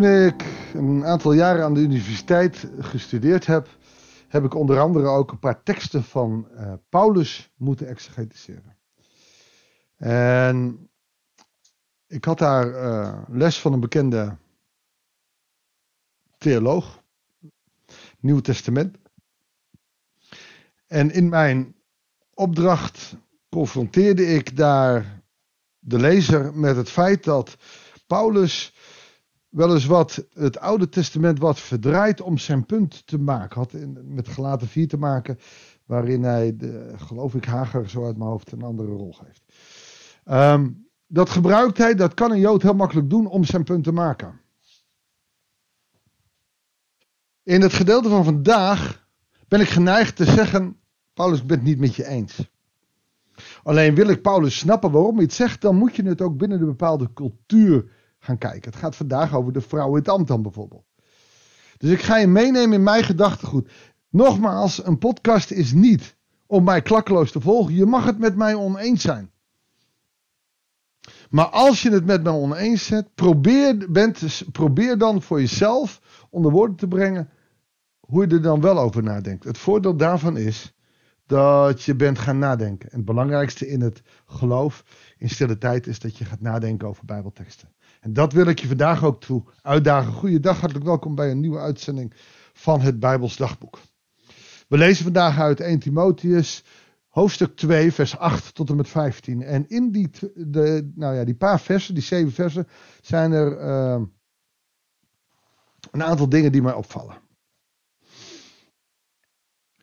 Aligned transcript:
Toen 0.00 0.26
ik 0.26 0.44
een 0.74 1.04
aantal 1.04 1.32
jaren 1.32 1.64
aan 1.64 1.74
de 1.74 1.80
universiteit 1.80 2.66
gestudeerd 2.78 3.46
heb, 3.46 3.68
heb 4.28 4.44
ik 4.44 4.54
onder 4.54 4.78
andere 4.78 5.06
ook 5.06 5.30
een 5.30 5.38
paar 5.38 5.62
teksten 5.62 6.04
van 6.04 6.48
uh, 6.52 6.72
Paulus 6.88 7.52
moeten 7.56 7.86
exegetiseren. 7.86 8.76
En 9.96 10.88
ik 12.06 12.24
had 12.24 12.38
daar 12.38 12.66
uh, 12.66 13.22
les 13.28 13.60
van 13.60 13.72
een 13.72 13.80
bekende 13.80 14.36
theoloog, 16.38 17.02
Nieuw 18.20 18.40
Testament. 18.40 18.96
En 20.86 21.10
in 21.10 21.28
mijn 21.28 21.74
opdracht 22.34 23.16
confronteerde 23.50 24.26
ik 24.26 24.56
daar 24.56 25.22
de 25.78 25.98
lezer 25.98 26.54
met 26.54 26.76
het 26.76 26.90
feit 26.90 27.24
dat 27.24 27.56
Paulus 28.06 28.74
wel 29.50 29.74
eens 29.74 29.86
wat 29.86 30.26
het 30.32 30.58
Oude 30.58 30.88
Testament 30.88 31.38
wat 31.38 31.60
verdraait 31.60 32.20
om 32.20 32.38
zijn 32.38 32.66
punt 32.66 33.06
te 33.06 33.18
maken. 33.18 33.58
Had 33.58 33.72
in, 33.72 34.14
met 34.14 34.28
gelaten 34.28 34.68
4 34.68 34.88
te 34.88 34.96
maken, 34.96 35.38
waarin 35.86 36.22
hij, 36.22 36.56
de, 36.56 36.92
geloof 36.96 37.34
ik, 37.34 37.44
Hager 37.44 37.90
zo 37.90 38.04
uit 38.04 38.16
mijn 38.16 38.30
hoofd 38.30 38.52
een 38.52 38.62
andere 38.62 38.92
rol 38.92 39.12
geeft. 39.12 39.42
Ehm, 40.24 40.70
dat 41.06 41.30
gebruikt 41.30 41.78
hij, 41.78 41.94
dat 41.94 42.14
kan 42.14 42.30
een 42.30 42.40
Jood 42.40 42.62
heel 42.62 42.74
makkelijk 42.74 43.10
doen 43.10 43.26
om 43.26 43.44
zijn 43.44 43.64
punt 43.64 43.84
te 43.84 43.92
maken. 43.92 44.40
In 47.42 47.60
het 47.60 47.72
gedeelte 47.72 48.08
van 48.08 48.24
vandaag 48.24 49.08
ben 49.48 49.60
ik 49.60 49.68
geneigd 49.68 50.16
te 50.16 50.24
zeggen, 50.24 50.76
Paulus, 51.14 51.40
ik 51.40 51.46
ben 51.46 51.56
het 51.56 51.66
niet 51.66 51.78
met 51.78 51.94
je 51.94 52.06
eens. 52.06 52.50
Alleen 53.62 53.94
wil 53.94 54.08
ik 54.08 54.22
Paulus 54.22 54.58
snappen 54.58 54.90
waarom 54.90 55.14
hij 55.14 55.24
het 55.24 55.32
zegt, 55.32 55.60
dan 55.60 55.76
moet 55.76 55.96
je 55.96 56.02
het 56.02 56.20
ook 56.20 56.36
binnen 56.36 56.58
de 56.58 56.64
bepaalde 56.64 57.12
cultuur 57.12 57.90
gaan 58.20 58.38
kijken. 58.38 58.70
Het 58.70 58.80
gaat 58.80 58.96
vandaag 58.96 59.34
over 59.34 59.52
de 59.52 59.60
vrouw 59.60 59.88
in 59.88 59.98
het 59.98 60.08
ambt 60.08 60.28
dan 60.28 60.42
bijvoorbeeld. 60.42 60.84
Dus 61.76 61.90
ik 61.90 62.02
ga 62.02 62.16
je 62.16 62.26
meenemen 62.26 62.72
in 62.72 62.82
mijn 62.82 63.04
gedachtegoed. 63.04 63.70
Nogmaals, 64.08 64.86
een 64.86 64.98
podcast 64.98 65.50
is 65.50 65.72
niet 65.72 66.16
om 66.46 66.64
mij 66.64 66.82
klakkeloos 66.82 67.32
te 67.32 67.40
volgen. 67.40 67.74
Je 67.74 67.86
mag 67.86 68.04
het 68.04 68.18
met 68.18 68.36
mij 68.36 68.54
oneens 68.54 69.02
zijn. 69.02 69.30
Maar 71.30 71.46
als 71.46 71.82
je 71.82 71.90
het 71.90 72.04
met 72.04 72.22
mij 72.22 72.32
oneens 72.32 72.88
bent, 72.88 73.14
probeer, 73.14 73.90
bent, 73.90 74.42
probeer 74.52 74.98
dan 74.98 75.22
voor 75.22 75.40
jezelf 75.40 76.00
onder 76.30 76.50
woorden 76.50 76.76
te 76.76 76.88
brengen 76.88 77.30
hoe 78.00 78.26
je 78.26 78.34
er 78.34 78.42
dan 78.42 78.60
wel 78.60 78.78
over 78.78 79.02
nadenkt. 79.02 79.44
Het 79.44 79.58
voordeel 79.58 79.96
daarvan 79.96 80.36
is 80.36 80.74
dat 81.26 81.82
je 81.82 81.94
bent 81.94 82.18
gaan 82.18 82.38
nadenken. 82.38 82.90
En 82.90 82.96
het 82.96 83.06
belangrijkste 83.06 83.68
in 83.68 83.80
het 83.80 84.02
geloof 84.26 84.84
in 85.18 85.28
stille 85.28 85.58
tijd 85.58 85.86
is 85.86 85.98
dat 85.98 86.16
je 86.16 86.24
gaat 86.24 86.40
nadenken 86.40 86.88
over 86.88 87.04
Bijbelteksten. 87.04 87.68
En 88.00 88.12
dat 88.12 88.32
wil 88.32 88.46
ik 88.46 88.58
je 88.58 88.66
vandaag 88.66 89.04
ook 89.04 89.20
toe 89.20 89.42
uitdagen. 89.62 90.12
Goeiedag, 90.12 90.60
hartelijk 90.60 90.86
welkom 90.86 91.14
bij 91.14 91.30
een 91.30 91.40
nieuwe 91.40 91.58
uitzending 91.58 92.12
van 92.52 92.80
het 92.80 93.00
Bijbels 93.00 93.36
Dagboek. 93.36 93.78
We 94.68 94.78
lezen 94.78 95.04
vandaag 95.04 95.38
uit 95.38 95.60
1 95.60 95.78
Timotheus, 95.78 96.64
hoofdstuk 97.08 97.56
2, 97.56 97.92
vers 97.92 98.18
8 98.18 98.54
tot 98.54 98.70
en 98.70 98.76
met 98.76 98.88
15. 98.88 99.42
En 99.42 99.68
in 99.68 99.90
die, 99.90 100.10
de, 100.34 100.90
nou 100.94 101.14
ja, 101.14 101.24
die 101.24 101.34
paar 101.34 101.60
versen, 101.60 101.94
die 101.94 102.02
zeven 102.02 102.32
versen, 102.32 102.68
zijn 103.00 103.32
er 103.32 103.60
uh, 103.60 104.02
een 105.90 106.02
aantal 106.02 106.28
dingen 106.28 106.52
die 106.52 106.62
mij 106.62 106.74
opvallen. 106.74 107.20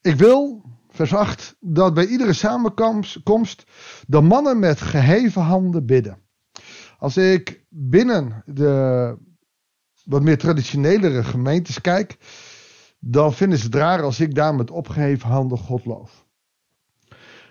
Ik 0.02 0.16
wil, 0.16 0.64
vers 0.90 1.14
8, 1.14 1.56
dat 1.60 1.94
bij 1.94 2.08
iedere 2.08 2.34
samenkomst 2.34 3.64
de 4.08 4.22
mannen 4.22 4.60
met 4.60 4.82
geheven 4.82 5.42
handen 5.42 5.86
bidden. 5.86 6.27
Als 6.98 7.18
ik 7.18 7.66
binnen 7.70 8.44
de 8.46 9.18
wat 10.06 10.24
meer 10.24 10.38
traditionelere 10.38 11.24
gemeentes 11.24 11.82
kijk, 11.82 12.18
dan 13.00 13.34
vinden 13.34 13.58
ze 13.58 13.66
het 13.66 13.76
raar 13.76 14.02
als 14.02 14.20
ik 14.20 14.36
daar 14.36 14.56
met 14.56 14.72
opgeheven 14.72 15.30
handen 15.30 15.58
God 15.58 15.86
loof. 15.86 16.26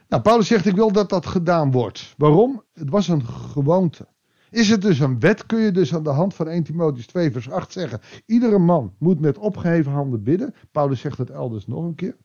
Nou, 0.09 0.23
Paulus 0.23 0.47
zegt, 0.47 0.67
ik 0.67 0.75
wil 0.75 0.93
dat 0.93 1.09
dat 1.09 1.27
gedaan 1.27 1.71
wordt. 1.71 2.15
Waarom? 2.17 2.63
Het 2.73 2.91
was 2.91 3.09
een 3.09 3.25
gewoonte. 3.27 4.09
Is 4.51 4.69
het 4.69 4.83
dus 4.83 4.99
een 4.99 5.21
wet, 5.21 5.47
kun 5.47 5.59
je 5.59 5.71
dus 5.71 5.95
aan 5.95 6.03
de 6.03 6.11
hand 6.11 6.35
van 6.35 6.49
1 6.49 6.63
Timotheus 6.63 7.07
2 7.07 7.31
vers 7.31 7.51
8 7.51 7.73
zeggen. 7.73 8.01
Iedere 8.27 8.59
man 8.59 8.95
moet 8.99 9.21
met 9.21 9.39
opgeheven 9.39 9.93
handen 9.93 10.23
bidden. 10.23 10.55
Paulus 10.73 11.01
zegt 11.01 11.19
het 11.19 11.31
elders 11.31 11.67
nog 11.67 11.85
een 11.85 11.95
keer. 11.95 12.17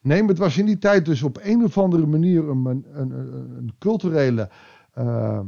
Nee, 0.00 0.24
het 0.24 0.38
was 0.38 0.58
in 0.58 0.66
die 0.66 0.78
tijd 0.78 1.04
dus 1.04 1.22
op 1.22 1.38
een 1.42 1.64
of 1.64 1.78
andere 1.78 2.06
manier 2.06 2.48
een, 2.48 2.66
een, 2.66 3.10
een, 3.10 3.72
culturele 3.78 4.50
uh, 4.98 5.40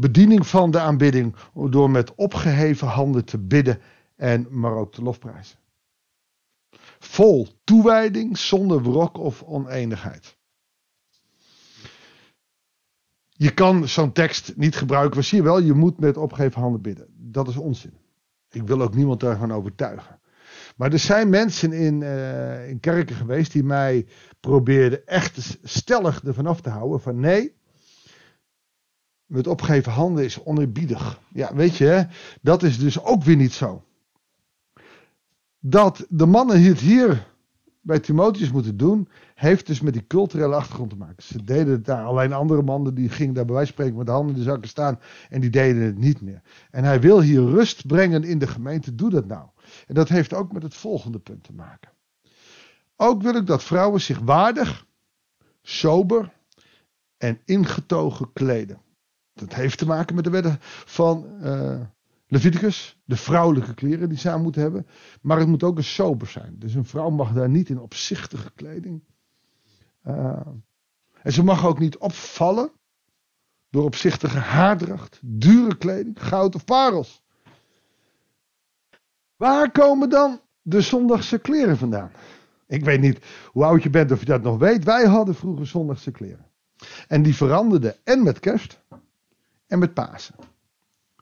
bediening 0.00 0.46
van 0.46 0.70
de 0.70 0.80
aanbidding. 0.80 1.34
Door 1.70 1.90
met 1.90 2.14
opgeheven 2.14 2.88
handen 2.88 3.24
te 3.24 3.38
bidden 3.38 3.78
en 4.16 4.46
maar 4.50 4.72
ook 4.72 4.92
te 4.92 5.02
lofprijzen. 5.02 5.58
Vol 6.98 7.48
toewijding, 7.64 8.38
zonder 8.38 8.82
wrok 8.82 9.18
of 9.18 9.42
oneenigheid. 9.42 10.38
Je 13.28 13.54
kan 13.54 13.88
zo'n 13.88 14.12
tekst 14.12 14.56
niet 14.56 14.76
gebruiken. 14.76 15.14
Maar 15.14 15.24
zie 15.24 15.38
je 15.38 15.44
wel, 15.44 15.60
je 15.60 15.72
moet 15.72 16.00
met 16.00 16.16
opgeheven 16.16 16.60
handen 16.60 16.80
bidden. 16.80 17.06
Dat 17.16 17.48
is 17.48 17.56
onzin. 17.56 17.92
Ik 18.50 18.62
wil 18.62 18.82
ook 18.82 18.94
niemand 18.94 19.20
daarvan 19.20 19.52
overtuigen. 19.52 20.20
Maar 20.76 20.92
er 20.92 20.98
zijn 20.98 21.28
mensen 21.28 21.72
in, 21.72 22.00
uh, 22.00 22.68
in 22.68 22.80
kerken 22.80 23.16
geweest 23.16 23.52
die 23.52 23.64
mij 23.64 24.06
probeerden 24.40 25.06
echt 25.06 25.58
stellig 25.62 26.24
ervan 26.24 26.46
af 26.46 26.60
te 26.60 26.70
houden. 26.70 27.00
Van 27.00 27.20
nee, 27.20 27.59
met 29.30 29.46
opgeheven 29.46 29.92
handen 29.92 30.24
is 30.24 30.42
oneerbiedig. 30.42 31.20
Ja, 31.28 31.54
weet 31.54 31.76
je, 31.76 32.06
dat 32.42 32.62
is 32.62 32.78
dus 32.78 33.02
ook 33.02 33.22
weer 33.22 33.36
niet 33.36 33.52
zo. 33.52 33.84
Dat 35.58 36.06
de 36.08 36.26
mannen 36.26 36.62
het 36.62 36.80
hier 36.80 37.26
bij 37.80 38.00
Timotheus 38.00 38.50
moeten 38.50 38.76
doen, 38.76 39.08
heeft 39.34 39.66
dus 39.66 39.80
met 39.80 39.92
die 39.92 40.06
culturele 40.06 40.54
achtergrond 40.54 40.90
te 40.90 40.96
maken. 40.96 41.22
Ze 41.22 41.44
deden 41.44 41.72
het 41.72 41.84
daar, 41.84 42.04
alleen 42.04 42.32
andere 42.32 42.62
mannen 42.62 42.94
die 42.94 43.08
gingen 43.08 43.34
daar 43.34 43.44
bij 43.44 43.54
wijze 43.54 43.72
van 43.72 43.76
spreken 43.76 43.98
met 43.98 44.06
de 44.06 44.12
handen 44.12 44.34
in 44.34 44.40
de 44.40 44.48
zakken 44.48 44.68
staan 44.68 45.00
en 45.28 45.40
die 45.40 45.50
deden 45.50 45.82
het 45.82 45.98
niet 45.98 46.20
meer. 46.20 46.42
En 46.70 46.84
hij 46.84 47.00
wil 47.00 47.20
hier 47.20 47.40
rust 47.40 47.86
brengen 47.86 48.24
in 48.24 48.38
de 48.38 48.46
gemeente, 48.46 48.94
doe 48.94 49.10
dat 49.10 49.26
nou. 49.26 49.48
En 49.86 49.94
dat 49.94 50.08
heeft 50.08 50.34
ook 50.34 50.52
met 50.52 50.62
het 50.62 50.74
volgende 50.74 51.18
punt 51.18 51.44
te 51.44 51.52
maken. 51.52 51.90
Ook 52.96 53.22
wil 53.22 53.34
ik 53.34 53.46
dat 53.46 53.62
vrouwen 53.62 54.00
zich 54.00 54.18
waardig, 54.18 54.86
sober 55.62 56.32
en 57.16 57.40
ingetogen 57.44 58.32
kleden. 58.32 58.80
Dat 59.40 59.54
heeft 59.54 59.78
te 59.78 59.86
maken 59.86 60.14
met 60.14 60.24
de 60.24 60.30
wetten 60.30 60.56
van 60.84 61.26
uh, 61.42 61.80
Leviticus, 62.26 62.98
de 63.04 63.16
vrouwelijke 63.16 63.74
kleren 63.74 64.08
die 64.08 64.18
ze 64.18 64.30
aan 64.30 64.42
moeten 64.42 64.62
hebben. 64.62 64.86
Maar 65.22 65.38
het 65.38 65.48
moet 65.48 65.62
ook 65.62 65.76
een 65.76 65.84
sober 65.84 66.26
zijn. 66.26 66.54
Dus 66.58 66.74
een 66.74 66.84
vrouw 66.84 67.10
mag 67.10 67.32
daar 67.32 67.48
niet 67.48 67.68
in 67.68 67.80
opzichtige 67.80 68.50
kleding. 68.54 69.02
Uh, 70.06 70.40
en 71.22 71.32
ze 71.32 71.44
mag 71.44 71.66
ook 71.66 71.78
niet 71.78 71.96
opvallen 71.98 72.70
door 73.70 73.84
opzichtige 73.84 74.38
haardracht, 74.38 75.18
dure 75.22 75.76
kleding, 75.76 76.22
goud 76.22 76.54
of 76.54 76.64
parels. 76.64 77.22
Waar 79.36 79.70
komen 79.70 80.10
dan 80.10 80.40
de 80.62 80.80
zondagse 80.80 81.38
kleren 81.38 81.76
vandaan? 81.76 82.10
Ik 82.66 82.84
weet 82.84 83.00
niet 83.00 83.18
hoe 83.46 83.64
oud 83.64 83.82
je 83.82 83.90
bent 83.90 84.12
of 84.12 84.20
je 84.20 84.26
dat 84.26 84.42
nog 84.42 84.58
weet. 84.58 84.84
Wij 84.84 85.06
hadden 85.06 85.34
vroeger 85.34 85.66
zondagse 85.66 86.10
kleren. 86.10 86.46
En 87.08 87.22
die 87.22 87.34
veranderden 87.34 87.96
en 88.04 88.22
met 88.22 88.40
kerst 88.40 88.80
en 89.70 89.78
met 89.78 89.94
Pasen. 89.94 90.34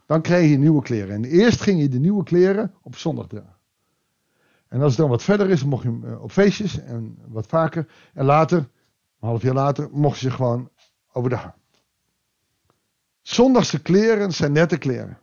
Dan 0.07 0.23
kreeg 0.23 0.51
je 0.51 0.59
nieuwe 0.59 0.83
kleren. 0.83 1.15
En 1.15 1.25
eerst 1.25 1.61
ging 1.61 1.81
je 1.81 1.89
de 1.89 1.99
nieuwe 1.99 2.23
kleren 2.23 2.75
op 2.83 2.97
zondag 2.97 3.27
dragen. 3.27 3.57
En 4.69 4.81
als 4.81 4.91
het 4.91 5.01
dan 5.01 5.11
wat 5.11 5.23
verder 5.23 5.51
is, 5.51 5.65
mocht 5.65 5.83
je 5.83 5.99
eh, 6.05 6.23
op 6.23 6.33
feestjes 6.33 6.81
en 6.81 7.19
wat 7.27 7.47
vaker. 7.47 7.87
En 8.15 8.25
later, 8.25 8.59
een 8.59 9.29
half 9.29 9.43
jaar 9.43 9.55
later, 9.55 9.89
mocht 9.93 10.19
je 10.19 10.29
ze 10.29 10.35
gewoon 10.35 10.71
overdag. 11.13 11.55
Zondagse 13.23 13.83
kleren 13.83 14.33
zijn 14.33 14.53
nette 14.53 14.79
kleren. 14.79 15.19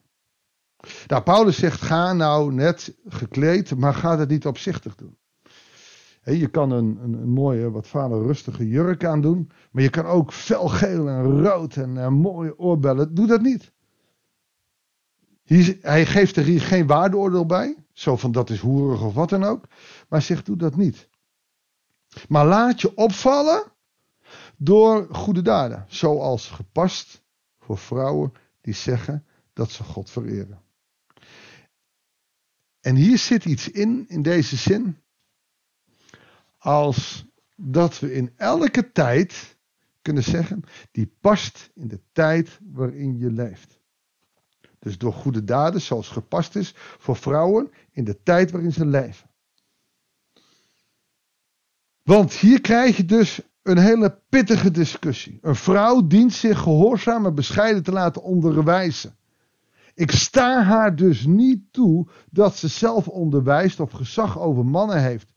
Nou, 1.08 1.24
Paulus 1.24 1.58
zegt: 1.58 1.82
ga 1.82 2.14
nou 2.14 2.54
net 2.54 2.96
gekleed, 3.08 3.76
maar 3.76 3.94
ga 3.94 4.16
dat 4.16 4.30
niet 4.30 4.46
opzichtig 4.46 4.96
doen. 4.96 5.18
Je 6.34 6.48
kan 6.48 6.72
een, 6.72 7.00
een, 7.04 7.30
mooie, 7.30 7.72
wat 7.72 7.88
vader 7.88 8.22
rustige 8.22 8.68
jurk 8.68 9.06
aandoen, 9.06 9.52
maar 9.72 9.84
je 9.84 9.90
kan 9.90 10.06
ook 10.06 10.34
felgeel 10.34 11.08
en 11.08 11.44
rood 11.44 11.76
en, 11.76 11.98
en 11.98 12.14
mooie 12.14 12.60
oorbellen. 12.60 13.16
Doe 13.16 13.28
dat 13.28 13.42
niet. 13.42 13.72
Hij 15.82 16.06
geeft 16.06 16.36
er 16.36 16.44
hier 16.44 16.62
geen 16.62 16.88
waardeoordeel 16.88 17.46
bij, 17.46 17.76
zo 17.94 18.16
van 18.16 18.32
dat 18.32 18.50
is 18.50 18.60
hoerig 18.60 19.04
of 19.04 19.14
wat 19.14 19.30
dan 19.30 19.44
ook, 19.44 19.66
maar 20.10 20.22
zegt: 20.22 20.46
doe 20.46 20.58
dat 20.58 20.76
niet. 20.76 21.10
Maar 22.28 22.46
laat 22.46 22.82
je 22.82 22.96
opvallen 22.96 23.64
door 24.58 25.08
goede 25.12 25.42
daden, 25.42 25.86
zoals 25.88 26.50
gepast 26.50 27.24
voor 27.60 27.78
vrouwen 27.78 28.34
die 28.62 28.74
zeggen 28.74 29.26
dat 29.54 29.72
ze 29.72 29.84
God 29.84 30.10
vereren. 30.10 30.62
En 32.82 32.96
hier 32.96 33.18
zit 33.18 33.46
iets 33.46 33.70
in, 33.70 34.06
in 34.08 34.22
deze 34.22 34.56
zin, 34.56 34.98
als 36.66 37.26
dat 37.56 38.00
we 38.00 38.14
in 38.14 38.34
elke 38.36 38.92
tijd 38.92 39.58
kunnen 40.02 40.24
zeggen, 40.24 40.64
die 40.92 41.16
past 41.22 41.72
in 41.74 41.88
de 41.88 42.02
tijd 42.12 42.60
waarin 42.72 43.18
je 43.18 43.32
leeft. 43.32 43.80
Dus 44.80 44.98
door 44.98 45.14
goede 45.14 45.44
daden 45.44 45.82
zoals 45.82 46.10
gepast 46.10 46.56
is 46.56 46.74
voor 46.76 47.16
vrouwen 47.16 47.72
in 47.92 48.04
de 48.04 48.24
tijd 48.24 48.52
waarin 48.52 48.72
ze 48.72 48.86
leven. 48.86 49.30
Want 52.02 52.34
hier 52.34 52.62
krijg 52.62 52.98
je 52.98 53.06
dus 53.06 53.42
een 53.62 53.78
hele 53.78 54.22
pittige 54.30 54.72
discussie. 54.72 55.40
Een 55.42 55.56
vrouw 55.56 56.08
dient 56.08 56.34
zich 56.34 56.60
gehoorzaam 56.60 57.26
en 57.26 57.36
bescheiden 57.36 57.84
te 57.84 57.92
laten 57.92 58.24
onderwijzen. 58.24 59.16
Ik 59.94 60.12
sta 60.12 60.64
haar 60.64 60.96
dus 60.96 61.26
niet 61.26 61.74
toe 61.74 62.08
dat 62.32 62.56
ze 62.56 62.68
zelf 62.68 63.08
onderwijst 63.08 63.80
of 63.80 63.92
gezag 63.92 64.40
over 64.40 64.66
mannen 64.66 65.02
heeft. 65.02 65.34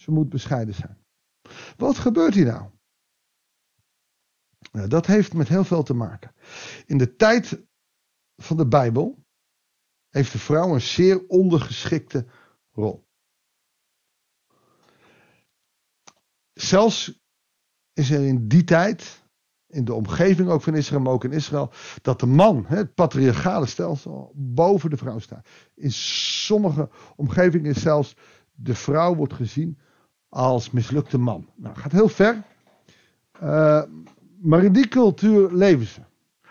Ze 0.00 0.10
moet 0.10 0.28
bescheiden 0.28 0.74
zijn. 0.74 1.04
Wat 1.76 1.98
gebeurt 1.98 2.34
hier 2.34 2.46
nou? 2.46 2.70
nou? 4.72 4.88
Dat 4.88 5.06
heeft 5.06 5.34
met 5.34 5.48
heel 5.48 5.64
veel 5.64 5.82
te 5.82 5.94
maken. 5.94 6.34
In 6.86 6.98
de 6.98 7.16
tijd 7.16 7.62
van 8.36 8.56
de 8.56 8.66
Bijbel 8.66 9.24
heeft 10.08 10.32
de 10.32 10.38
vrouw 10.38 10.74
een 10.74 10.80
zeer 10.80 11.26
ondergeschikte 11.26 12.26
rol. 12.70 13.08
Zelfs 16.52 17.20
is 17.92 18.10
er 18.10 18.26
in 18.26 18.48
die 18.48 18.64
tijd, 18.64 19.24
in 19.66 19.84
de 19.84 19.94
omgeving 19.94 20.48
ook 20.48 20.62
van 20.62 20.74
Israël, 20.74 21.00
maar 21.00 21.12
ook 21.12 21.24
in 21.24 21.32
Israël, 21.32 21.72
dat 22.02 22.20
de 22.20 22.26
man, 22.26 22.64
het 22.66 22.94
patriarchale 22.94 23.66
stelsel, 23.66 24.32
boven 24.34 24.90
de 24.90 24.96
vrouw 24.96 25.18
staat. 25.18 25.48
In 25.74 25.92
sommige 25.92 26.90
omgevingen 27.16 27.74
zelfs 27.74 28.16
de 28.52 28.74
vrouw 28.74 29.14
wordt 29.14 29.34
gezien 29.34 29.78
als 30.30 30.70
mislukte 30.70 31.18
man. 31.18 31.46
Nou, 31.56 31.76
gaat 31.76 31.92
heel 31.92 32.08
ver. 32.08 32.42
Uh, 33.42 33.82
maar 34.40 34.64
in 34.64 34.72
die 34.72 34.88
cultuur 34.88 35.52
leven 35.52 35.86
ze. 35.86 36.00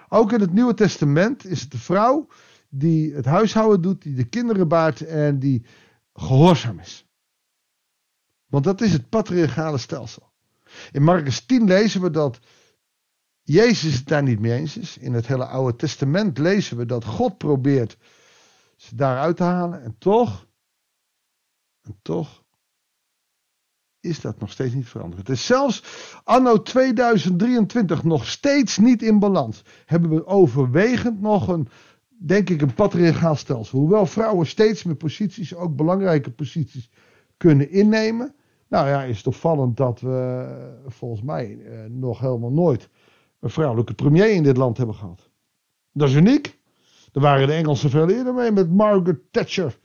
Ook 0.10 0.32
in 0.32 0.40
het 0.40 0.54
Nieuwe 0.54 0.74
Testament 0.74 1.46
is 1.46 1.62
het 1.62 1.72
de 1.72 1.78
vrouw 1.78 2.28
die 2.70 3.14
het 3.14 3.26
huishouden 3.26 3.82
doet, 3.82 4.02
die 4.02 4.16
de 4.16 4.30
kinderen 4.30 4.68
baart 4.68 5.02
en 5.02 5.40
die 5.40 5.66
gehoorzaam 6.14 6.80
is. 6.80 7.08
Want 8.46 8.64
dat 8.64 8.82
is 8.82 8.94
het 8.94 9.10
patriarchale 9.10 9.78
stelsel. 9.78 10.32
In 10.92 11.04
Marcus 11.04 11.46
10 11.46 11.68
lezen 11.68 12.02
we 12.02 12.10
dat 12.10 12.40
Jezus 13.42 13.96
het 13.96 14.08
daar 14.08 14.24
niet 14.24 14.40
mee 14.40 14.54
eens 14.60 14.78
is. 14.78 14.98
In 14.98 15.14
het 15.14 15.28
hele 15.28 15.46
Oude 15.46 15.76
Testament 15.78 16.38
lezen 16.38 16.78
we 16.78 16.86
dat 16.86 17.06
God 17.06 17.38
probeert 17.38 17.98
ze 18.76 18.96
daaruit 18.96 19.38
te 19.38 19.44
halen. 19.44 19.84
En 19.84 19.96
toch, 19.98 20.48
en 21.82 22.00
toch 22.02 22.44
is 24.02 24.22
dat 24.22 24.40
nog 24.40 24.52
steeds 24.52 24.74
niet 24.74 24.88
veranderd. 24.88 25.28
Het 25.28 25.38
is 25.38 25.46
zelfs 25.46 25.84
anno 26.24 26.62
2023 26.62 28.04
nog 28.04 28.28
steeds 28.28 28.78
niet 28.78 29.02
in 29.02 29.20
balans. 29.20 29.64
Hebben 29.86 30.10
we 30.10 30.26
overwegend 30.26 31.22
nog 31.22 31.48
een, 31.48 31.68
denk 32.10 32.50
ik, 32.50 32.62
een 32.62 32.74
patriarchaal 32.74 33.36
stelsel. 33.36 33.80
Hoewel 33.80 34.06
vrouwen 34.06 34.48
steeds 34.48 34.84
meer 34.84 34.96
posities, 34.96 35.56
ook 35.56 35.76
belangrijke 35.76 36.32
posities, 36.32 36.90
kunnen 37.38 37.70
innemen. 37.70 38.36
Nou 38.68 38.88
ja, 38.88 39.04
is 39.04 39.18
het 39.18 39.28
opvallend 39.28 39.78
dat 39.78 40.00
we 40.00 40.48
volgens 40.88 41.22
mij 41.22 41.60
eh, 41.60 41.80
nog 41.90 42.20
helemaal 42.20 42.52
nooit 42.52 42.90
een 43.40 43.50
vrouwelijke 43.50 43.94
premier 43.94 44.32
in 44.32 44.44
dit 44.44 44.58
land 44.58 44.78
hebben 44.78 44.96
gehad. 44.96 45.30
Dat 45.92 46.10
is 46.10 46.16
uniek. 46.16 46.60
Daar 47.12 47.24
waren 47.24 47.48
de 47.48 47.54
Engelsen 47.54 47.90
veel 47.90 48.10
eerder 48.10 48.34
mee 48.34 48.52
met 48.52 48.72
Margaret 48.72 49.20
Thatcher. 49.32 49.78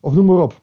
Of 0.00 0.14
noem 0.14 0.26
maar 0.26 0.42
op. 0.42 0.62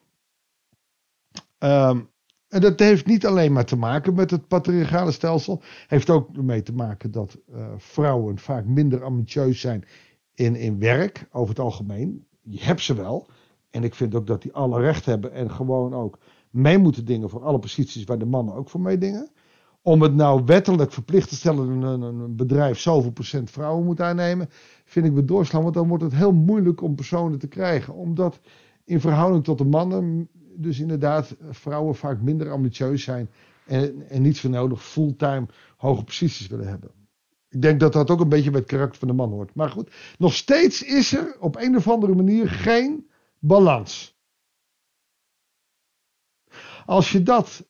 Um, 1.60 2.10
en 2.56 2.62
dat 2.62 2.80
heeft 2.80 3.06
niet 3.06 3.26
alleen 3.26 3.54
maar 3.54 3.66
te 3.66 3.76
maken 3.76 4.14
met 4.14 4.32
het 4.32 4.48
patriarchale 4.48 5.12
stelsel. 5.12 5.62
Heeft 5.88 6.10
ook 6.10 6.38
mee 6.38 6.62
te 6.62 6.74
maken 6.74 7.12
dat 7.12 7.38
uh, 7.56 7.66
vrouwen 7.78 8.38
vaak 8.38 8.66
minder 8.66 9.04
ambitieus 9.04 9.60
zijn 9.60 9.86
in, 10.34 10.56
in 10.56 10.80
werk, 10.80 11.28
over 11.32 11.50
het 11.50 11.60
algemeen. 11.60 12.26
Je 12.42 12.64
hebt 12.64 12.82
ze 12.82 12.94
wel. 12.94 13.28
En 13.70 13.84
ik 13.84 13.96
vind 13.96 14.16
ook 14.16 14.28
dat 14.28 14.42
die 14.42 14.54
alle 14.54 14.80
recht 14.80 15.06
hebben 15.06 15.34
en 15.34 15.52
gewoon 15.52 15.94
ook 15.94 16.18
mee 16.50 16.78
moeten 16.78 17.06
dingen 17.06 17.30
voor 17.30 17.44
alle 17.44 17.60
posities 17.60 18.04
waar 18.04 18.20
de 18.20 18.26
mannen 18.26 18.56
ook 18.56 18.70
voor 18.70 18.82
meedingen. 18.82 19.30
Om 19.82 20.02
het 20.02 20.16
nou 20.16 20.42
wettelijk 20.46 20.92
verplicht 20.92 21.30
te 21.30 21.36
stellen 21.36 21.80
dat 21.80 21.94
een, 21.94 22.02
een, 22.02 22.36
bedrijf 22.36 22.80
zoveel 22.80 23.12
procent 23.12 23.52
vrouwen 23.52 23.86
moet 23.86 24.02
aannemen, 24.02 24.50
vind 24.86 25.06
ik 25.06 25.14
we 25.14 25.26
doorslaan. 25.26 25.64
Want 25.64 25.74
dan 25.74 25.88
wordt 25.88 26.04
het 26.04 26.16
heel 26.16 26.34
moeilijk 26.34 26.82
om 26.82 26.96
personen 26.96 27.40
te 27.40 27.48
krijgen. 27.48 27.94
Omdat 27.94 28.40
in 28.84 29.00
verhouding 29.00 29.44
tot 29.44 29.58
de 29.58 29.66
mannen 29.66 30.30
dus 30.56 30.80
inderdaad 30.80 31.36
vrouwen 31.50 31.96
vaak 31.96 32.22
minder 32.22 32.52
ambitieus 32.52 33.04
zijn 33.04 33.30
en, 33.66 34.10
en 34.10 34.22
niet 34.22 34.38
zo 34.38 34.50
nodig 34.50 34.84
fulltime 34.84 35.46
hoge 35.78 36.04
posities 36.04 36.48
willen 36.48 36.68
hebben. 36.68 36.92
Ik 37.50 37.62
denk 37.62 37.80
dat 37.80 37.94
dat 37.94 38.10
ook 38.10 38.20
een 38.20 38.30
beetje 38.30 38.52
bij 38.52 38.60
het 38.60 38.70
karakter 38.70 39.00
van 39.00 39.08
de 39.08 39.14
man 39.14 39.30
hoort. 39.30 39.56
Maar 39.56 39.70
goed, 39.70 39.92
nog 40.18 40.34
steeds 40.34 40.84
is 40.84 41.14
er 41.14 41.36
op 41.40 41.56
een 41.56 41.76
of 41.76 41.88
andere 41.88 42.16
manier 42.16 42.50
geen 42.50 43.10
balans. 43.40 44.18
Als 46.86 47.12
je 47.12 47.24
dat 47.24 47.66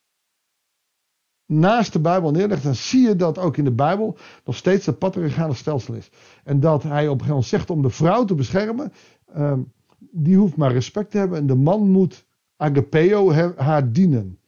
naast 1.46 1.94
de 1.94 2.00
Bijbel 2.00 2.32
neerlegt, 2.32 2.64
dan 2.64 2.76
zie 2.76 3.08
je 3.08 3.16
dat 3.16 3.38
ook 3.38 3.58
in 3.58 3.64
de 3.64 3.72
Bijbel 3.72 4.18
nog 4.46 4.56
steeds 4.56 4.86
het 4.86 4.98
patriarchale 4.98 5.54
stelsel 5.54 5.94
is. 5.94 6.10
En 6.44 6.60
dat 6.60 6.84
hij 6.84 7.08
op 7.08 7.22
een 7.22 7.44
zegt 7.44 7.70
om 7.70 7.82
de 7.82 7.90
vrouw 7.90 8.26
te 8.26 8.36
beschermen, 8.36 8.94
uh, 9.38 9.54
die 10.00 10.38
hoeft 10.38 10.56
maar 10.56 10.72
respect 10.72 11.12
te 11.12 11.18
hebben 11.18 11.38
en 11.38 11.48
de 11.48 11.56
man 11.56 11.90
moet 11.92 12.26
agapeo 12.58 13.32
haar 13.56 13.92
dienen. 13.92 14.40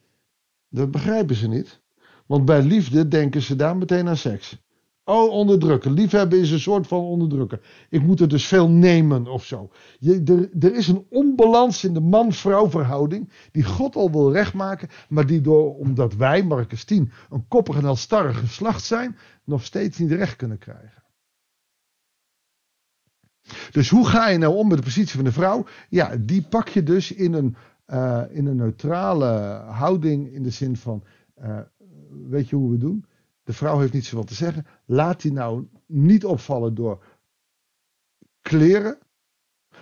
Dat 0.70 0.92
begrijpen 0.92 1.36
ze 1.36 1.48
niet. 1.48 1.82
Want 2.26 2.46
bij 2.46 2.62
liefde 2.62 3.08
denken 3.08 3.42
ze 3.42 3.56
daar 3.56 3.78
meteen 3.78 4.08
aan 4.08 4.18
seks. 4.18 4.66
Oh, 5.04 5.32
onderdrukken. 5.32 5.92
Liefhebben 5.92 6.40
is 6.40 6.52
een 6.52 6.60
soort 6.60 6.88
van 6.88 7.00
onderdrukken. 7.00 7.62
Ik 7.90 8.02
moet 8.02 8.20
er 8.20 8.28
dus 8.28 8.46
veel 8.46 8.70
nemen 8.70 9.28
of 9.28 9.46
zo. 9.46 9.70
Je, 10.00 10.22
er, 10.26 10.66
er 10.66 10.76
is 10.76 10.88
een 10.88 11.06
onbalans 11.10 11.84
in 11.84 11.94
de 11.94 12.00
man-vrouw 12.00 12.70
verhouding. 12.70 13.32
Die 13.52 13.64
God 13.64 13.96
al 13.96 14.12
wil 14.12 14.32
rechtmaken. 14.32 14.90
Maar 15.10 15.26
die 15.26 15.42
door, 15.42 15.76
omdat 15.76 16.16
wij, 16.16 16.44
Marcus 16.44 16.84
10, 16.84 17.12
een 17.30 17.48
koppig 17.48 17.76
en 17.76 17.84
halstarrig 17.84 18.40
geslacht 18.40 18.84
zijn. 18.84 19.18
nog 19.44 19.64
steeds 19.64 19.98
niet 19.98 20.12
recht 20.12 20.36
kunnen 20.36 20.58
krijgen. 20.58 21.04
Dus 23.72 23.90
hoe 23.90 24.08
ga 24.08 24.30
je 24.30 24.38
nou 24.38 24.56
om 24.56 24.68
met 24.68 24.78
de 24.78 24.84
positie 24.84 25.16
van 25.16 25.24
de 25.24 25.32
vrouw? 25.32 25.66
Ja, 25.90 26.16
die 26.20 26.42
pak 26.42 26.68
je 26.68 26.84
dus 26.84 27.12
in 27.12 27.34
een 27.34 27.56
uh, 27.88 28.24
in 28.30 28.46
een 28.46 28.56
neutrale 28.56 29.62
houding 29.70 30.32
in 30.34 30.44
de 30.44 30.50
zin 30.50 30.78
van, 30.78 31.04
uh, 31.42 31.60
weet 32.10 32.50
je 32.50 32.56
hoe 32.56 32.72
we 32.72 32.78
doen? 32.78 33.06
De 33.44 33.54
vrouw 33.54 33.80
heeft 33.80 33.94
niet 33.94 34.06
zoveel 34.06 34.26
te 34.26 34.34
zeggen. 34.34 34.66
Laat 34.86 35.22
die 35.22 35.32
nou 35.32 35.68
niet 35.86 36.26
opvallen 36.26 36.76
door 36.76 37.04
kleren, 38.42 38.98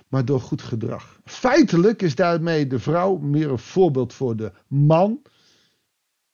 maar 0.08 0.25
door 0.25 0.41
goed 0.41 0.62
gedrag. 0.62 1.20
Feitelijk 1.24 2.01
is 2.01 2.15
daarmee 2.15 2.68
de 2.68 2.80
vrouw 2.80 3.18
meer 3.18 3.51
een 3.51 3.60
voorbeeld 3.60 4.13
voor 4.13 4.36
de 4.36 4.51
man, 4.68 5.22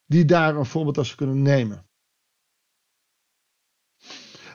die 0.05 0.25
daar 0.25 0.55
een 0.55 0.65
voorbeeld 0.65 0.97
als 0.97 1.15
kunnen 1.15 1.41
nemen. 1.41 1.85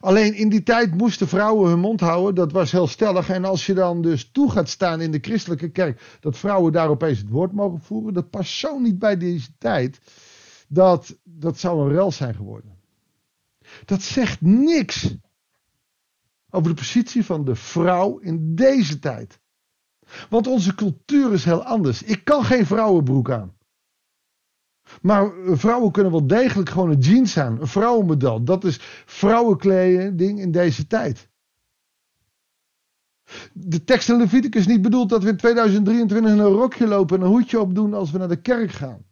Alleen 0.07 0.35
in 0.35 0.49
die 0.49 0.63
tijd 0.63 0.95
moesten 0.95 1.29
vrouwen 1.29 1.71
hun 1.71 1.79
mond 1.79 2.01
houden. 2.01 2.35
Dat 2.35 2.53
was 2.53 2.73
heel 2.73 2.87
stellig. 2.87 3.29
En 3.29 3.45
als 3.45 3.67
je 3.67 3.75
dan 3.75 4.03
dus 4.03 4.31
toe 4.31 4.51
gaat 4.51 4.69
staan 4.69 5.01
in 5.01 5.11
de 5.11 5.19
christelijke 5.21 5.69
kerk. 5.69 6.19
dat 6.21 6.39
vrouwen 6.39 6.73
daar 6.73 6.89
opeens 6.89 7.19
het 7.19 7.29
woord 7.29 7.53
mogen 7.53 7.81
voeren. 7.81 8.15
dat 8.15 8.31
past 8.31 8.53
zo 8.53 8.79
niet 8.79 8.99
bij 8.99 9.17
deze 9.17 9.49
tijd. 9.59 10.01
Dat, 10.69 11.19
dat 11.25 11.59
zou 11.59 11.81
een 11.81 11.93
rel 11.93 12.13
zijn 12.13 12.35
geworden. 12.35 12.79
Dat 13.85 14.03
zegt 14.03 14.41
niks 14.41 15.15
over 16.51 16.69
de 16.69 16.77
positie 16.77 17.25
van 17.25 17.45
de 17.45 17.55
vrouw 17.55 18.19
in 18.19 18.55
deze 18.55 18.99
tijd. 18.99 19.41
Want 20.29 20.47
onze 20.47 20.75
cultuur 20.75 21.33
is 21.33 21.45
heel 21.45 21.65
anders. 21.65 22.03
Ik 22.03 22.25
kan 22.25 22.45
geen 22.45 22.67
vrouwenbroek 22.67 23.31
aan. 23.31 23.56
Maar 25.03 25.33
vrouwen 25.45 25.93
kunnen 25.93 26.13
wel 26.13 26.27
degelijk 26.27 26.69
gewoon 26.69 26.91
een 26.91 26.99
jeans 26.99 27.39
aan. 27.39 27.61
Een 27.61 27.67
vrouwenmodel. 27.67 28.45
Dat 28.45 28.65
is 28.65 28.79
vrouwenkleding 29.07 30.41
in 30.41 30.51
deze 30.51 30.87
tijd. 30.87 31.29
De 33.53 33.85
tekst 33.85 34.09
in 34.09 34.17
Leviticus 34.17 34.67
niet 34.67 34.83
bedoeld 34.83 35.09
dat 35.09 35.23
we 35.23 35.29
in 35.29 35.37
2023 35.37 36.33
een 36.33 36.41
rokje 36.41 36.87
lopen 36.87 37.17
en 37.17 37.23
een 37.23 37.31
hoedje 37.31 37.61
opdoen 37.61 37.95
als 37.95 38.11
we 38.11 38.19
naar 38.19 38.29
de 38.29 38.41
kerk 38.41 38.71
gaan. 38.71 39.05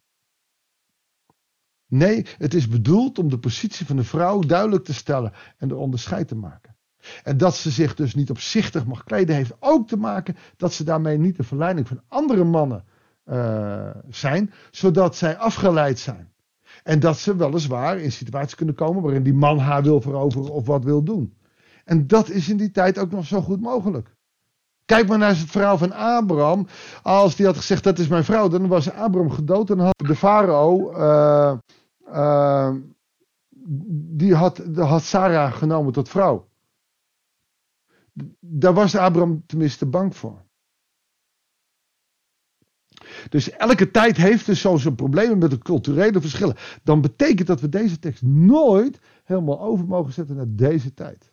Nee, 1.86 2.26
het 2.38 2.54
is 2.54 2.68
bedoeld 2.68 3.18
om 3.18 3.28
de 3.28 3.38
positie 3.38 3.86
van 3.86 3.96
de 3.96 4.04
vrouw 4.04 4.40
duidelijk 4.40 4.84
te 4.84 4.94
stellen 4.94 5.32
en 5.56 5.68
de 5.68 5.76
onderscheid 5.76 6.28
te 6.28 6.34
maken. 6.34 6.76
En 7.22 7.36
dat 7.36 7.56
ze 7.56 7.70
zich 7.70 7.94
dus 7.94 8.14
niet 8.14 8.30
opzichtig 8.30 8.86
mag 8.86 9.04
kleden, 9.04 9.36
heeft 9.36 9.56
ook 9.58 9.88
te 9.88 9.96
maken 9.96 10.36
dat 10.56 10.72
ze 10.72 10.84
daarmee 10.84 11.18
niet 11.18 11.36
de 11.36 11.42
verleiding 11.42 11.88
van 11.88 12.02
andere 12.08 12.44
mannen 12.44 12.84
uh, 13.24 13.90
zijn, 14.08 14.52
zodat 14.70 15.16
zij 15.16 15.36
afgeleid 15.36 15.98
zijn. 15.98 16.32
En 16.82 17.00
dat 17.00 17.18
ze 17.18 17.36
weliswaar 17.36 17.98
in 17.98 18.12
situaties 18.12 18.54
kunnen 18.54 18.74
komen 18.74 19.02
waarin 19.02 19.22
die 19.22 19.34
man 19.34 19.58
haar 19.58 19.82
wil 19.82 20.00
veroveren 20.00 20.50
of 20.52 20.66
wat 20.66 20.84
wil 20.84 21.02
doen. 21.02 21.36
En 21.84 22.06
dat 22.06 22.28
is 22.28 22.48
in 22.48 22.56
die 22.56 22.70
tijd 22.70 22.98
ook 22.98 23.10
nog 23.10 23.26
zo 23.26 23.40
goed 23.40 23.60
mogelijk. 23.60 24.14
Kijk 24.84 25.08
maar 25.08 25.18
naar 25.18 25.28
het 25.28 25.50
verhaal 25.50 25.78
van 25.78 25.92
Abraham. 25.92 26.66
Als 27.02 27.36
die 27.36 27.46
had 27.46 27.56
gezegd 27.56 27.84
dat 27.84 27.98
is 27.98 28.08
mijn 28.08 28.24
vrouw, 28.24 28.48
dan 28.48 28.68
was 28.68 28.90
Abraham 28.90 29.30
gedood 29.30 29.70
en 29.70 29.78
had 29.78 29.98
de 29.98 30.16
farao, 30.16 30.92
uh, 30.92 31.56
uh, 32.08 32.74
die 34.16 34.34
had, 34.34 34.62
had 34.74 35.02
Sarah 35.02 35.52
genomen 35.52 35.92
tot 35.92 36.08
vrouw. 36.08 36.48
Daar 38.40 38.74
was 38.74 38.96
Abraham 38.96 39.46
tenminste 39.46 39.86
bang 39.86 40.16
voor. 40.16 40.43
Dus 43.28 43.50
elke 43.50 43.90
tijd 43.90 44.16
heeft 44.16 44.46
dus 44.46 44.60
zo 44.60 44.76
zijn 44.76 44.94
problemen 44.94 45.38
met 45.38 45.50
de 45.50 45.58
culturele 45.58 46.20
verschillen. 46.20 46.56
Dan 46.82 47.00
betekent 47.00 47.46
dat 47.46 47.60
we 47.60 47.68
deze 47.68 47.98
tekst 47.98 48.22
nooit 48.22 48.98
helemaal 49.24 49.60
over 49.60 49.86
mogen 49.86 50.12
zetten 50.12 50.36
naar 50.36 50.46
deze 50.48 50.94
tijd. 50.94 51.32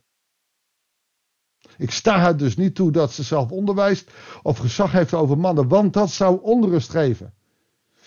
Ik 1.77 1.91
sta 1.91 2.17
haar 2.17 2.37
dus 2.37 2.57
niet 2.57 2.75
toe 2.75 2.91
dat 2.91 3.11
ze 3.11 3.23
zelf 3.23 3.51
onderwijst 3.51 4.11
of 4.43 4.57
gezag 4.57 4.91
heeft 4.91 5.13
over 5.13 5.37
mannen, 5.37 5.67
want 5.67 5.93
dat 5.93 6.09
zou 6.09 6.39
onrust 6.41 6.89
geven. 6.89 7.33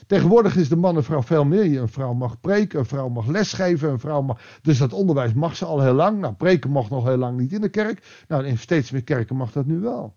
Tegenwoordig 0.07 0.57
is 0.57 0.69
de 0.69 0.77
man 0.77 0.97
en 0.97 1.05
vrouw 1.05 1.23
veel 1.23 1.45
meer. 1.45 1.81
Een 1.81 1.89
vrouw 1.89 2.13
mag 2.13 2.41
preken, 2.41 2.79
een 2.79 2.87
vrouw 2.87 3.09
mag 3.09 3.27
lesgeven, 3.27 3.91
een 3.91 3.99
vrouw 3.99 4.23
mag. 4.23 4.41
Dus 4.63 4.79
dat 4.79 4.93
onderwijs 4.93 5.33
mag 5.33 5.57
ze 5.57 5.65
al 5.65 5.81
heel 5.81 5.93
lang. 5.93 6.19
Nou, 6.19 6.35
preken 6.35 6.71
mag 6.71 6.91
nog 6.91 7.05
heel 7.05 7.17
lang 7.17 7.39
niet 7.39 7.53
in 7.53 7.61
de 7.61 7.69
kerk. 7.69 8.25
Nou, 8.29 8.45
in 8.45 8.59
steeds 8.59 8.91
meer 8.91 9.05
kerken 9.05 9.37
mag 9.37 9.53
dat 9.53 9.67
nu 9.67 9.79
wel. 9.79 10.17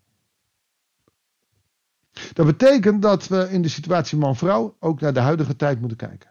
Dat 2.33 2.45
betekent 2.45 3.01
dat 3.01 3.27
we 3.27 3.47
in 3.51 3.62
de 3.62 3.69
situatie 3.69 4.17
man-vrouw 4.17 4.75
ook 4.79 5.00
naar 5.00 5.13
de 5.13 5.19
huidige 5.19 5.55
tijd 5.55 5.79
moeten 5.79 5.97
kijken. 5.97 6.29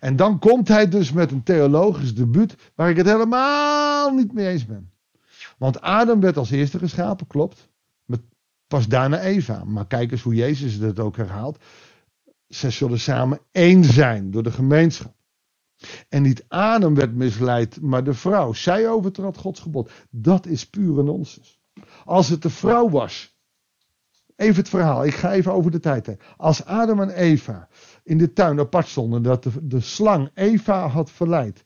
En 0.00 0.16
dan 0.16 0.38
komt 0.38 0.68
hij 0.68 0.88
dus 0.88 1.12
met 1.12 1.30
een 1.30 1.42
theologisch 1.42 2.14
debuut 2.14 2.54
waar 2.74 2.90
ik 2.90 2.96
het 2.96 3.06
helemaal 3.06 4.14
niet 4.14 4.32
mee 4.32 4.48
eens 4.48 4.66
ben. 4.66 4.90
Want 5.58 5.80
Adam 5.80 6.20
werd 6.20 6.36
als 6.36 6.50
eerste 6.50 6.78
geschapen, 6.78 7.26
klopt. 7.26 7.68
Pas 8.66 8.88
daarna 8.88 9.20
Eva. 9.20 9.64
Maar 9.64 9.86
kijk 9.86 10.12
eens 10.12 10.22
hoe 10.22 10.34
Jezus 10.34 10.74
het 10.74 11.00
ook 11.00 11.16
herhaalt. 11.16 11.58
Zij 12.48 12.70
zullen 12.70 13.00
samen 13.00 13.40
één 13.52 13.84
zijn 13.84 14.30
door 14.30 14.42
de 14.42 14.50
gemeenschap. 14.50 15.14
En 16.08 16.22
niet 16.22 16.44
Adam 16.48 16.94
werd 16.94 17.14
misleid, 17.14 17.80
maar 17.80 18.04
de 18.04 18.14
vrouw. 18.14 18.52
Zij 18.52 18.88
overtrad 18.88 19.36
Gods 19.36 19.60
gebod. 19.60 19.90
Dat 20.10 20.46
is 20.46 20.66
pure 20.66 21.02
nonsens. 21.02 21.60
Als 22.04 22.28
het 22.28 22.42
de 22.42 22.50
vrouw 22.50 22.90
was. 22.90 23.37
Even 24.38 24.56
het 24.56 24.68
verhaal, 24.68 25.04
ik 25.04 25.14
ga 25.14 25.32
even 25.32 25.52
over 25.52 25.70
de 25.70 25.80
tijd 25.80 26.06
heen. 26.06 26.20
Als 26.36 26.64
Adam 26.64 27.00
en 27.00 27.10
Eva 27.10 27.68
in 28.02 28.18
de 28.18 28.32
tuin 28.32 28.58
apart 28.58 28.88
stonden, 28.88 29.22
dat 29.22 29.42
de, 29.42 29.50
de 29.62 29.80
slang 29.80 30.30
Eva 30.34 30.86
had 30.86 31.10
verleid. 31.10 31.64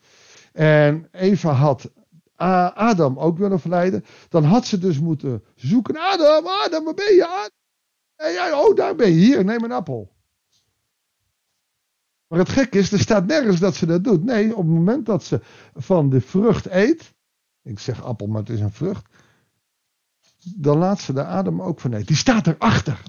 En 0.52 1.08
Eva 1.10 1.52
had 1.52 1.90
Adam 2.74 3.18
ook 3.18 3.38
willen 3.38 3.60
verleiden. 3.60 4.04
Dan 4.28 4.44
had 4.44 4.66
ze 4.66 4.78
dus 4.78 5.00
moeten 5.00 5.44
zoeken. 5.54 5.96
Adam, 5.96 6.46
Adam, 6.46 6.84
waar 6.84 6.94
ben 6.94 7.14
je? 7.14 7.26
Adam? 7.26 8.60
oh, 8.60 8.76
daar 8.76 8.94
ben 8.94 9.10
je. 9.10 9.14
Hier, 9.14 9.44
neem 9.44 9.64
een 9.64 9.72
appel. 9.72 10.12
Maar 12.26 12.38
het 12.38 12.48
gek 12.48 12.74
is, 12.74 12.92
er 12.92 12.98
staat 12.98 13.26
nergens 13.26 13.60
dat 13.60 13.74
ze 13.74 13.86
dat 13.86 14.04
doet. 14.04 14.24
Nee, 14.24 14.50
op 14.50 14.56
het 14.56 14.74
moment 14.74 15.06
dat 15.06 15.24
ze 15.24 15.40
van 15.74 16.10
de 16.10 16.20
vrucht 16.20 16.66
eet. 16.66 17.14
Ik 17.62 17.78
zeg 17.78 18.04
appel, 18.04 18.26
maar 18.26 18.40
het 18.40 18.50
is 18.50 18.60
een 18.60 18.72
vrucht. 18.72 19.06
Dan 20.44 20.78
laat 20.78 21.00
ze 21.00 21.12
de 21.12 21.24
adem 21.24 21.62
ook 21.62 21.80
van 21.80 21.92
eten. 21.92 22.06
Die 22.06 22.16
staat 22.16 22.46
erachter. 22.46 23.02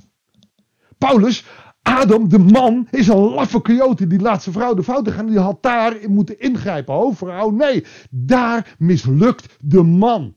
Paulus, 0.97 1.45
Adam, 1.81 2.29
de 2.29 2.39
man, 2.39 2.87
is 2.91 3.07
een 3.07 3.17
laffe 3.17 3.61
coyote. 3.61 4.07
Die 4.07 4.19
laat 4.19 4.43
zijn 4.43 4.55
vrouw 4.55 4.73
de 4.73 4.83
fouten 4.83 5.13
gaan. 5.13 5.25
Die 5.25 5.39
had 5.39 5.63
daar 5.63 5.97
moeten 6.07 6.39
ingrijpen. 6.39 6.95
Oh, 6.95 7.15
vrouw, 7.15 7.49
nee. 7.49 7.85
Daar 8.09 8.75
mislukt 8.77 9.57
de 9.59 9.83
man. 9.83 10.35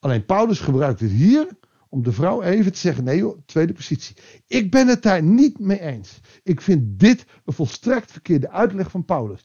Alleen 0.00 0.24
Paulus 0.24 0.60
gebruikt 0.60 1.00
het 1.00 1.10
hier 1.10 1.58
om 1.88 2.02
de 2.02 2.12
vrouw 2.12 2.42
even 2.42 2.72
te 2.72 2.78
zeggen: 2.78 3.04
nee, 3.04 3.16
joh, 3.16 3.38
tweede 3.46 3.72
positie. 3.72 4.16
Ik 4.46 4.70
ben 4.70 4.88
het 4.88 5.02
daar 5.02 5.22
niet 5.22 5.58
mee 5.58 5.80
eens. 5.80 6.20
Ik 6.42 6.60
vind 6.60 7.00
dit 7.00 7.26
een 7.44 7.52
volstrekt 7.52 8.12
verkeerde 8.12 8.50
uitleg 8.50 8.90
van 8.90 9.04
Paulus. 9.04 9.44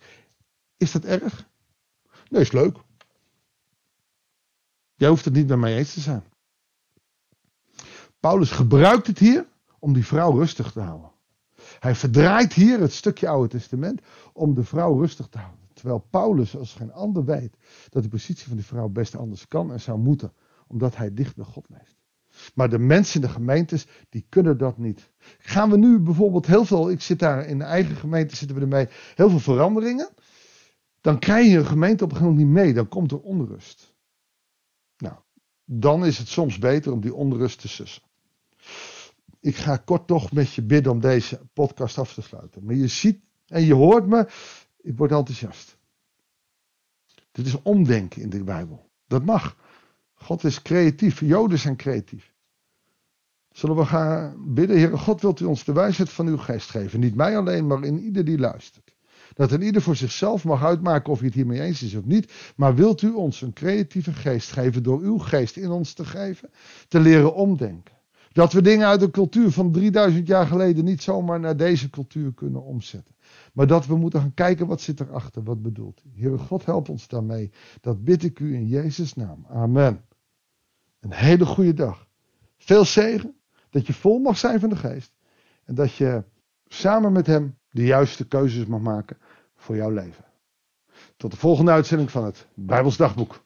Is 0.78 0.92
dat 0.92 1.04
erg? 1.04 1.50
Nee, 2.30 2.42
is 2.42 2.52
leuk. 2.52 2.78
Jij 4.96 5.10
hoeft 5.10 5.26
het 5.26 5.34
niet 5.34 5.48
met 5.48 5.58
mij 5.58 5.78
eens 5.78 5.94
te 5.94 6.00
zijn. 6.00 6.24
Paulus 8.20 8.52
gebruikt 8.52 9.08
het 9.08 9.20
hier 9.20 9.48
om 9.80 9.94
die 9.94 10.06
vrouw 10.06 10.38
rustig 10.38 10.72
te 10.72 10.80
houden. 10.80 11.12
Hij 11.80 11.96
verdraait 11.96 12.54
hier 12.54 12.80
het 12.80 12.94
stukje 12.94 13.28
Oude 13.28 13.48
Testament 13.48 14.02
om 14.34 14.54
de 14.54 14.64
vrouw 14.64 15.00
rustig 15.00 15.28
te 15.28 15.38
houden. 15.38 15.60
Terwijl 15.74 16.08
Paulus 16.10 16.58
als 16.58 16.74
geen 16.74 16.94
ander 16.94 17.26
weet 17.26 17.58
dat 17.90 18.04
de 18.04 18.10
positie 18.10 18.48
van 18.48 18.56
die 18.56 18.66
vrouw 18.66 18.88
best 18.88 19.16
anders 19.16 19.48
kan 19.48 19.72
en 19.72 19.82
zou 19.82 20.00
moeten, 20.00 20.34
omdat 20.68 20.96
hij 20.96 21.14
dicht 21.14 21.36
bij 21.36 21.46
God 21.46 21.66
leeft. 21.70 21.96
Maar 22.54 22.70
de 22.70 22.80
mensen 22.80 23.22
in 23.22 23.28
de 23.28 23.34
gemeentes, 23.34 23.88
die 24.10 24.26
kunnen 24.30 24.58
dat 24.58 24.78
niet. 24.78 25.12
Gaan 25.40 25.70
we 25.70 25.78
nu 25.78 26.00
bijvoorbeeld 26.00 26.46
heel 26.46 26.66
veel, 26.66 26.90
ik 26.90 27.02
zit 27.02 27.20
daar 27.20 27.46
in 27.46 27.58
de 27.58 27.64
eigen 27.64 27.96
gemeente, 27.96 28.36
zitten 28.36 28.58
we 28.58 28.64
ermee, 28.64 28.88
heel 29.16 29.30
veel 29.30 29.40
veranderingen. 29.40 30.10
Dan 31.02 31.20
krijg 31.20 31.52
je 31.52 31.58
een 31.58 31.66
gemeente 31.66 32.04
op 32.04 32.10
een 32.10 32.18
gegeven 32.18 32.38
moment 32.38 32.56
niet 32.56 32.64
mee, 32.64 32.74
dan 32.74 32.88
komt 32.88 33.12
er 33.12 33.20
onrust. 33.20 33.95
Nou, 34.98 35.16
dan 35.66 36.06
is 36.06 36.18
het 36.18 36.28
soms 36.28 36.58
beter 36.58 36.92
om 36.92 37.02
die 37.02 37.14
onrust 37.14 37.60
te 37.60 37.68
sussen. 37.68 38.04
Ik 39.40 39.56
ga 39.56 39.78
kort 39.78 40.08
toch 40.08 40.32
met 40.32 40.54
je 40.54 40.62
bidden 40.62 40.92
om 40.92 41.00
deze 41.00 41.42
podcast 41.54 41.98
af 41.98 42.14
te 42.14 42.22
sluiten. 42.22 42.66
Maar 42.66 42.76
je 42.76 42.88
ziet 42.88 43.20
en 43.48 43.62
je 43.62 43.74
hoort 43.74 44.08
me, 44.08 44.28
ik 44.78 44.98
word 44.98 45.12
enthousiast. 45.12 45.78
Dit 47.32 47.46
is 47.46 47.62
omdenken 47.62 48.22
in 48.22 48.30
de 48.30 48.44
Bijbel. 48.44 48.90
Dat 49.08 49.26
mag. 49.26 49.58
God 50.14 50.44
is 50.44 50.62
creatief. 50.62 51.20
Joden 51.20 51.60
zijn 51.60 51.76
creatief. 51.76 52.34
Zullen 53.52 53.76
we 53.76 53.86
gaan 53.86 54.54
bidden, 54.54 54.78
Heere 54.78 54.98
God, 54.98 55.22
wilt 55.22 55.40
u 55.40 55.46
ons 55.46 55.64
de 55.64 55.74
wijsheid 55.74 56.10
van 56.10 56.28
uw 56.28 56.38
geest 56.38 56.70
geven? 56.70 57.00
Niet 57.00 57.16
mij 57.16 57.38
alleen, 57.38 57.68
maar 57.68 57.84
in 57.84 58.00
ieder 58.00 58.26
die 58.26 58.38
luistert. 58.38 58.95
Dat 59.34 59.52
een 59.52 59.62
ieder 59.62 59.82
voor 59.82 59.96
zichzelf 59.96 60.44
mag 60.44 60.64
uitmaken 60.64 61.12
of 61.12 61.18
hij 61.18 61.28
het 61.28 61.36
hiermee 61.36 61.62
eens 61.62 61.84
is 61.84 61.96
of 61.96 62.06
niet. 62.06 62.34
Maar 62.56 62.76
wilt 62.76 63.02
u 63.02 63.12
ons 63.12 63.42
een 63.42 63.54
creatieve 63.54 64.14
geest 64.14 64.52
geven 64.52 64.84
door 64.84 65.00
uw 65.02 65.18
geest 65.18 65.58
in 65.58 65.70
ons 65.70 65.94
te 65.94 66.06
geven? 66.06 66.50
Te 66.88 67.00
leren 67.00 67.34
omdenken. 67.34 67.94
Dat 68.32 68.54
we 68.54 68.62
dingen 68.62 68.88
uit 68.88 69.00
de 69.00 69.12
cultuur 69.12 69.52
van 69.52 69.72
3000 69.72 70.28
jaar 70.28 70.48
geleden 70.48 70.86
niet 70.86 71.02
zomaar 71.02 71.40
naar 71.40 71.58
deze 71.58 71.90
cultuur 71.90 72.34
kunnen 72.34 72.64
omzetten. 72.64 73.16
Maar 73.54 73.68
dat 73.68 73.86
we 73.86 73.96
moeten 73.96 74.20
gaan 74.20 74.34
kijken 74.34 74.68
wat 74.68 74.82
zit 74.82 75.00
erachter, 75.00 75.44
wat 75.44 75.62
bedoelt 75.62 76.02
u. 76.06 76.22
Heere 76.22 76.38
God, 76.38 76.66
help 76.66 76.90
ons 76.90 77.08
daarmee. 77.08 77.52
Dat 77.82 78.04
bid 78.04 78.24
ik 78.24 78.40
u 78.40 78.54
in 78.54 78.68
Jezus' 78.68 79.14
naam. 79.14 79.46
Amen. 79.50 80.02
Een 81.00 81.14
hele 81.14 81.46
goede 81.46 81.74
dag. 81.74 82.08
Veel 82.58 82.86
zegen. 82.86 83.36
Dat 83.70 83.88
je 83.88 83.94
vol 83.94 84.20
mag 84.20 84.38
zijn 84.38 84.60
van 84.60 84.70
de 84.70 84.76
geest. 84.76 85.12
En 85.64 85.76
dat 85.76 85.94
je 85.94 86.24
samen 86.68 87.12
met 87.12 87.28
hem 87.28 87.58
de 87.76 87.86
juiste 87.86 88.28
keuzes 88.28 88.66
mag 88.66 88.80
maken 88.80 89.18
voor 89.56 89.76
jouw 89.76 89.90
leven. 89.90 90.26
Tot 91.18 91.32
de 91.32 91.38
volgende 91.38 91.72
uitzending 91.72 92.12
van 92.12 92.26
het 92.26 92.48
Bijbels 92.54 92.98
Dagboek. 92.98 93.45